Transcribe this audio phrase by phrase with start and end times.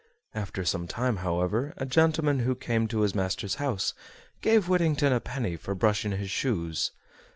[0.33, 3.93] After some time, however, a gentleman who came to his master's house
[4.41, 6.89] gave Whittington a penny for brushing his shoes.